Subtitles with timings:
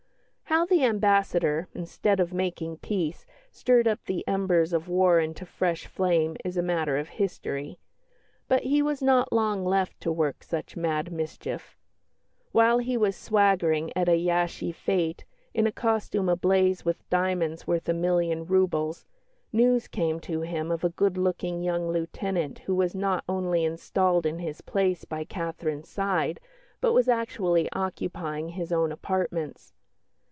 [0.51, 5.87] How the Ambassador, instead of making peace, stirred up the embers of war into fresh
[5.87, 7.79] flame is a matter of history.
[8.49, 11.77] But he was not long left to work such mad mischief.
[12.51, 17.87] While he was swaggering at a Jassy fête, in a costume ablaze with diamonds worth
[17.87, 19.05] a million roubles,
[19.53, 24.25] news came to him of a good looking young lieutenant who was not only installed
[24.25, 26.41] in his place by Catherine's side,
[26.81, 29.71] but was actually occupying his own apartments.